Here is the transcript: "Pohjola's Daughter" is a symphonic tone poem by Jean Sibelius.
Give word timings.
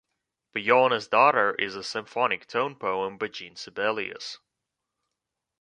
"Pohjola's 0.55 1.07
Daughter" 1.07 1.53
is 1.59 1.75
a 1.75 1.83
symphonic 1.83 2.47
tone 2.47 2.75
poem 2.75 3.19
by 3.19 3.27
Jean 3.27 3.55
Sibelius. 3.55 4.39